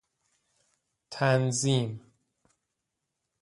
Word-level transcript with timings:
تنظیم 1.11 1.99